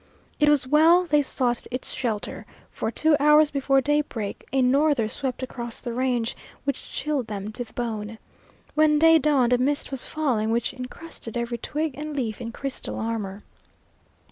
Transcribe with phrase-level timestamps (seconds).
[0.39, 5.43] It was well they sought its shelter, for two hours before daybreak a norther swept
[5.43, 8.17] across the range, which chilled them to the bone.
[8.73, 12.97] When day dawned a mist was falling which incrusted every twig and leaf in crystal
[12.97, 13.43] armor.